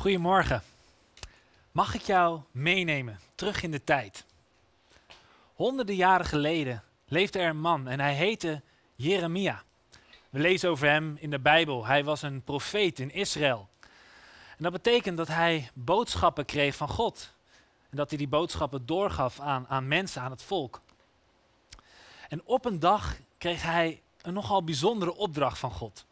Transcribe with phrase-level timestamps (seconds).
[0.00, 0.62] Goedemorgen.
[1.72, 4.24] Mag ik jou meenemen terug in de tijd?
[5.54, 8.62] Honderden jaren geleden leefde er een man en hij heette
[8.94, 9.62] Jeremia.
[10.30, 11.86] We lezen over hem in de Bijbel.
[11.86, 13.68] Hij was een profeet in Israël.
[14.56, 17.32] En dat betekent dat hij boodschappen kreeg van God.
[17.90, 20.80] En dat hij die boodschappen doorgaf aan, aan mensen, aan het volk.
[22.28, 26.04] En op een dag kreeg hij een nogal bijzondere opdracht van God.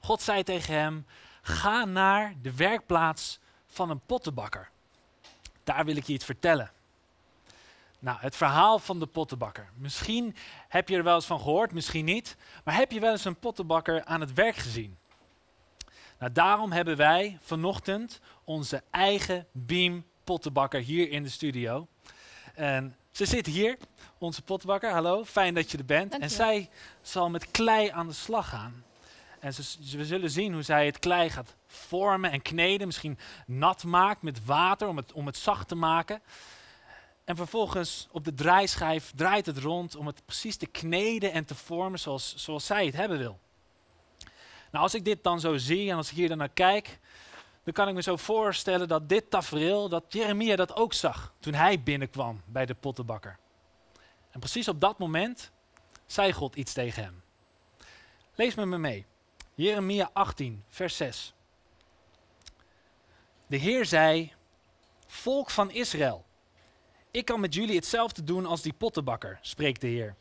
[0.00, 1.06] God zei tegen hem:
[1.42, 4.70] Ga naar de werkplaats van een pottenbakker.
[5.64, 6.70] Daar wil ik je iets vertellen.
[7.98, 9.68] Nou, het verhaal van de pottenbakker.
[9.74, 10.36] Misschien
[10.68, 12.36] heb je er wel eens van gehoord, misschien niet.
[12.64, 14.98] Maar heb je wel eens een pottenbakker aan het werk gezien?
[16.18, 21.86] Nou, daarom hebben wij vanochtend onze eigen Beam pottenbakker hier in de studio.
[22.54, 23.78] En ze zit hier,
[24.18, 24.90] onze pottenbakker.
[24.90, 26.18] Hallo, fijn dat je er bent.
[26.18, 26.70] En zij
[27.02, 28.84] zal met klei aan de slag gaan.
[29.42, 32.86] En ze, we zullen zien hoe zij het klei gaat vormen en kneden.
[32.86, 36.22] Misschien nat maakt met water om het, om het zacht te maken.
[37.24, 41.54] En vervolgens op de draaischijf draait het rond om het precies te kneden en te
[41.54, 43.38] vormen zoals, zoals zij het hebben wil.
[44.70, 46.98] Nou, als ik dit dan zo zie en als ik hier dan naar kijk,
[47.64, 51.54] dan kan ik me zo voorstellen dat dit tafereel, dat Jeremia dat ook zag toen
[51.54, 53.38] hij binnenkwam bij de pottenbakker.
[54.30, 55.50] En precies op dat moment
[56.06, 57.22] zei God iets tegen hem.
[58.34, 59.06] Lees me mee.
[59.62, 61.34] Jeremia 18, vers 6.
[63.46, 64.32] De Heer zei,
[65.06, 66.24] volk van Israël,
[67.10, 70.14] ik kan met jullie hetzelfde doen als die pottenbakker, spreekt de Heer.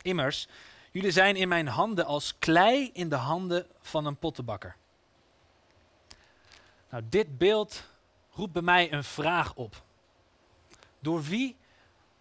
[0.00, 0.48] Immers,
[0.90, 4.76] jullie zijn in mijn handen als klei in de handen van een pottenbakker.
[6.90, 7.84] Nou, dit beeld
[8.30, 9.82] roept bij mij een vraag op.
[10.98, 11.56] Door wie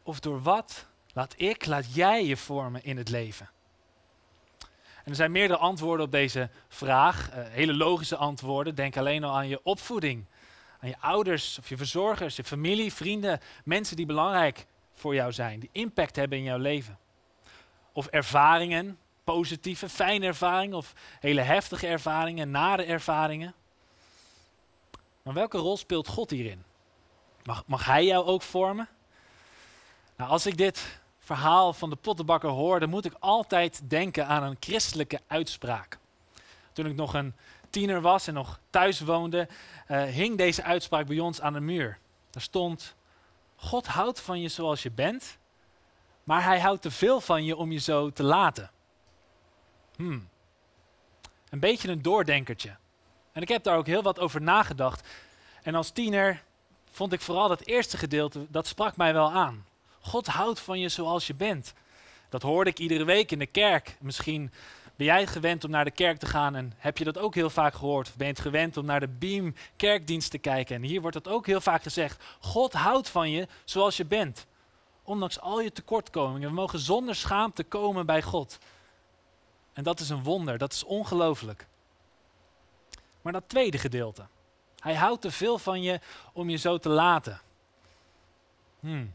[0.03, 3.49] of door wat laat ik, laat jij je vormen in het leven?
[5.03, 8.75] En er zijn meerdere antwoorden op deze vraag, uh, hele logische antwoorden.
[8.75, 10.25] Denk alleen al aan je opvoeding,
[10.79, 15.59] aan je ouders of je verzorgers, je familie, vrienden, mensen die belangrijk voor jou zijn,
[15.59, 16.97] die impact hebben in jouw leven.
[17.93, 23.53] Of ervaringen, positieve, fijne ervaringen of hele heftige ervaringen, nare ervaringen.
[25.23, 26.63] Maar welke rol speelt God hierin?
[27.43, 28.87] Mag, mag Hij jou ook vormen?
[30.15, 34.43] Nou, als ik dit verhaal van de pottenbakker hoor, dan moet ik altijd denken aan
[34.43, 35.97] een christelijke uitspraak.
[36.73, 37.33] Toen ik nog een
[37.69, 39.47] tiener was en nog thuis woonde,
[39.87, 41.97] uh, hing deze uitspraak bij ons aan de muur.
[42.29, 42.95] Daar stond:
[43.55, 45.37] God houdt van je zoals je bent,
[46.23, 48.71] maar hij houdt te veel van je om je zo te laten.
[49.95, 50.29] Hmm.
[51.49, 52.75] Een beetje een doordenkertje.
[53.31, 55.07] En ik heb daar ook heel wat over nagedacht.
[55.63, 56.43] En als tiener
[56.91, 59.65] vond ik vooral dat eerste gedeelte, dat sprak mij wel aan.
[60.01, 61.73] God houdt van je zoals je bent.
[62.29, 63.97] Dat hoorde ik iedere week in de kerk.
[63.99, 64.51] Misschien
[64.95, 67.49] ben jij gewend om naar de kerk te gaan en heb je dat ook heel
[67.49, 68.07] vaak gehoord?
[68.07, 70.75] Of ben je het gewend om naar de Beam kerkdienst te kijken?
[70.75, 72.23] En hier wordt dat ook heel vaak gezegd.
[72.39, 74.45] God houdt van je zoals je bent.
[75.03, 76.49] Ondanks al je tekortkomingen.
[76.49, 78.57] We mogen zonder schaamte komen bij God.
[79.73, 81.67] En dat is een wonder, dat is ongelooflijk.
[83.21, 84.25] Maar dat tweede gedeelte.
[84.79, 85.99] Hij houdt te veel van je
[86.33, 87.41] om je zo te laten.
[88.79, 89.13] Hmm.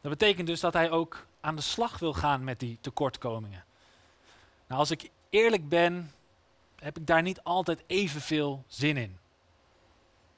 [0.00, 3.64] Dat betekent dus dat hij ook aan de slag wil gaan met die tekortkomingen.
[4.66, 6.12] Nou, als ik eerlijk ben,
[6.76, 9.18] heb ik daar niet altijd evenveel zin in.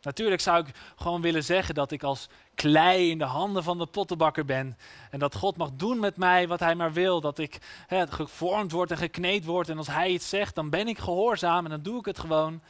[0.02, 3.86] Natuurlijk zou ik gewoon willen zeggen dat ik als klei in de handen van de
[3.86, 4.78] pottenbakker ben.
[5.10, 7.20] En dat God mag doen met mij wat hij maar wil.
[7.20, 7.58] Dat ik
[7.88, 9.68] gevormd word en gekneed word.
[9.68, 12.60] En als hij iets zegt, dan ben ik gehoorzaam en dan doe ik het gewoon.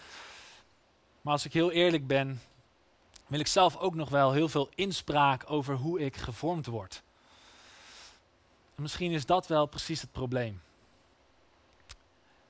[1.21, 2.41] Maar als ik heel eerlijk ben,
[3.33, 7.03] wil ik zelf ook nog wel heel veel inspraak over hoe ik gevormd word.
[8.75, 10.63] En misschien is dat wel precies het probleem.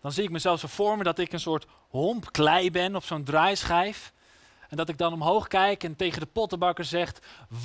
[0.00, 3.04] Dan zie ik mezelf zo voor me dat ik een soort homp klei ben op
[3.04, 4.12] zo'n draaischijf.
[4.68, 7.12] En dat ik dan omhoog kijk en tegen de pottenbakker zeg: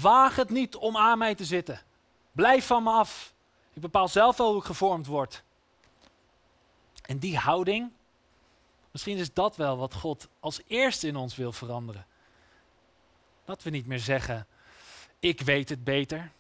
[0.02, 1.82] Waag het niet om aan mij te zitten.
[2.32, 3.34] Blijf van me af.
[3.74, 5.44] Ik bepaal zelf wel hoe ik gevormd word.
[7.02, 7.92] En die houding,
[8.92, 12.06] misschien is dat wel wat God als eerste in ons wil veranderen.
[13.48, 14.48] Dat we niet meer zeggen,
[15.20, 16.32] ik weet het beter.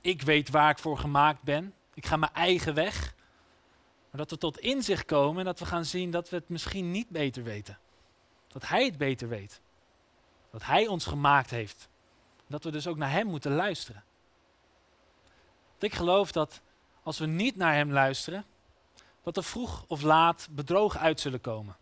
[0.00, 1.74] Ik weet waar ik voor gemaakt ben.
[1.94, 3.14] Ik ga mijn eigen weg.
[4.10, 6.90] Maar dat we tot inzicht komen en dat we gaan zien dat we het misschien
[6.90, 7.78] niet beter weten.
[8.48, 9.60] Dat Hij het beter weet.
[10.50, 11.88] Dat Hij ons gemaakt heeft.
[12.46, 14.04] Dat we dus ook naar Hem moeten luisteren.
[15.68, 16.60] Want ik geloof dat
[17.02, 18.44] als we niet naar Hem luisteren,
[19.22, 21.76] dat er vroeg of laat bedrogen uit zullen komen.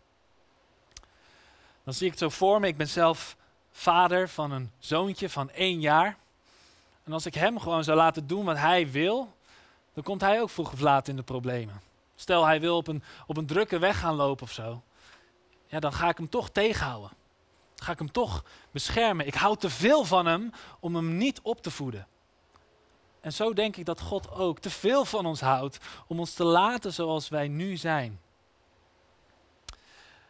[1.83, 2.67] Dan zie ik het zo voor me.
[2.67, 3.37] Ik ben zelf
[3.77, 6.17] vader van een zoontje van één jaar.
[7.03, 9.33] En als ik hem gewoon zou laten doen wat hij wil,
[9.93, 11.81] dan komt hij ook vroeg of laat in de problemen.
[12.15, 14.81] Stel hij wil op een, op een drukke weg gaan lopen of zo.
[15.67, 17.11] Ja, dan ga ik hem toch tegenhouden.
[17.75, 19.27] ga ik hem toch beschermen.
[19.27, 22.07] Ik hou te veel van hem om hem niet op te voeden.
[23.21, 26.43] En zo denk ik dat God ook te veel van ons houdt om ons te
[26.43, 28.19] laten zoals wij nu zijn.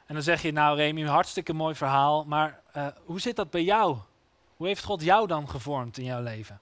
[0.06, 3.64] En dan zeg je, nou Remy, hartstikke mooi verhaal, maar uh, hoe zit dat bij
[3.64, 3.98] jou?
[4.58, 6.60] Hoe heeft God jou dan gevormd in jouw leven?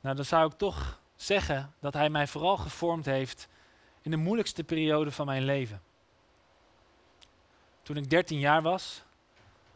[0.00, 3.48] Nou, dan zou ik toch zeggen dat Hij mij vooral gevormd heeft
[4.02, 5.82] in de moeilijkste periode van mijn leven.
[7.82, 9.02] Toen ik 13 jaar was,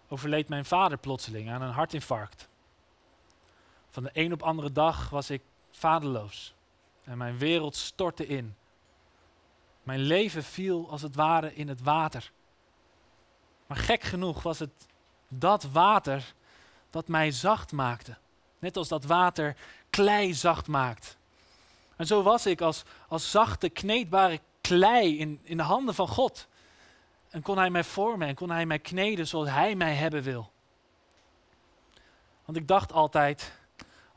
[0.09, 2.49] overleed mijn vader plotseling aan een hartinfarct.
[3.91, 6.55] Van de een op andere dag was ik vaderloos
[7.05, 8.57] en mijn wereld stortte in.
[9.83, 12.33] Mijn leven viel als het ware in het water.
[13.69, 14.71] Maar gek genoeg was het
[15.29, 16.35] dat water
[16.91, 18.17] dat mij zacht maakte.
[18.59, 19.57] Net als dat water
[19.91, 21.17] klei zacht maakt.
[21.97, 26.49] En zo was ik als, als zachte, kneedbare klei in, in de handen van God.
[27.31, 30.51] En kon Hij mij vormen en kon Hij mij kneden zoals Hij mij hebben wil.
[32.45, 33.58] Want ik dacht altijd,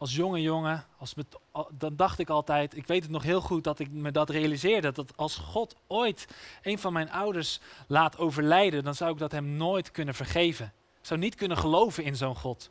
[0.01, 1.25] als jonge jongen, als met,
[1.71, 4.92] dan dacht ik altijd, ik weet het nog heel goed dat ik me dat realiseerde,
[4.92, 6.27] dat als God ooit
[6.62, 10.65] een van mijn ouders laat overlijden, dan zou ik dat hem nooit kunnen vergeven.
[11.00, 12.69] Ik zou niet kunnen geloven in zo'n God.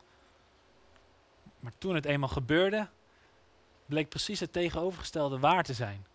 [1.59, 2.87] Maar toen het eenmaal gebeurde,
[3.85, 6.05] bleek precies het tegenovergestelde waar te zijn.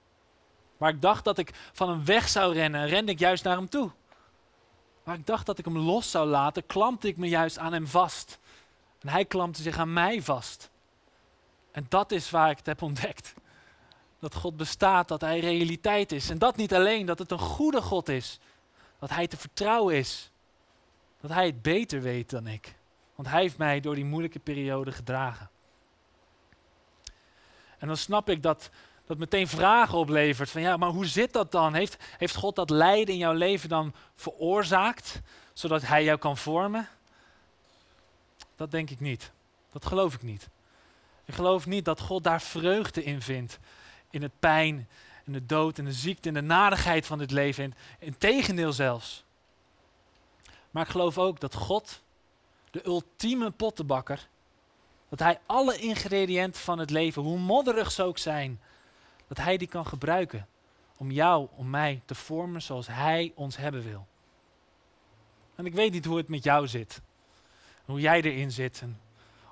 [0.76, 3.68] Waar ik dacht dat ik van hem weg zou rennen, rende ik juist naar hem
[3.68, 3.90] toe.
[5.02, 7.86] Waar ik dacht dat ik hem los zou laten, klampte ik me juist aan hem
[7.86, 8.38] vast.
[9.00, 10.70] En hij klampte zich aan mij vast.
[11.76, 13.34] En dat is waar ik het heb ontdekt.
[14.18, 16.30] Dat God bestaat, dat Hij realiteit is.
[16.30, 18.38] En dat niet alleen, dat het een goede God is.
[18.98, 20.30] Dat Hij te vertrouwen is.
[21.20, 22.74] Dat Hij het beter weet dan ik.
[23.14, 25.50] Want Hij heeft mij door die moeilijke periode gedragen.
[27.78, 28.70] En dan snap ik dat
[29.06, 30.50] dat meteen vragen oplevert.
[30.50, 31.74] Van ja, maar hoe zit dat dan?
[31.74, 35.20] Heeft, heeft God dat lijden in jouw leven dan veroorzaakt,
[35.52, 36.88] zodat Hij jou kan vormen?
[38.56, 39.32] Dat denk ik niet.
[39.72, 40.48] Dat geloof ik niet.
[41.26, 43.58] Ik geloof niet dat God daar vreugde in vindt.
[44.10, 44.88] In het pijn
[45.24, 47.74] en de dood en de ziekte en de nadigheid van dit leven.
[47.98, 49.24] Integendeel zelfs.
[50.70, 52.02] Maar ik geloof ook dat God,
[52.70, 54.28] de ultieme pottenbakker,
[55.08, 58.60] dat hij alle ingrediënten van het leven, hoe modderig ze ook zijn,
[59.26, 60.46] dat hij die kan gebruiken
[60.96, 64.06] om jou, om mij te vormen zoals hij ons hebben wil.
[65.54, 67.00] En ik weet niet hoe het met jou zit,
[67.84, 68.82] hoe jij erin zit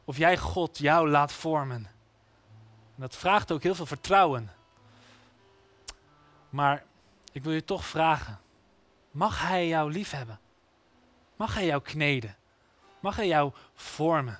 [0.04, 1.86] of jij God jou laat vormen.
[2.94, 4.50] En dat vraagt ook heel veel vertrouwen.
[6.48, 6.84] Maar
[7.32, 8.40] ik wil je toch vragen,
[9.10, 10.40] mag Hij jou liefhebben?
[11.36, 12.36] Mag Hij jou kneden?
[13.00, 14.38] Mag Hij jou vormen?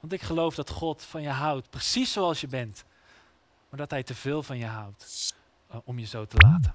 [0.00, 2.84] Want ik geloof dat God van je houdt, precies zoals je bent.
[3.68, 5.34] Maar dat Hij te veel van je houdt
[5.72, 6.74] uh, om je zo te laten.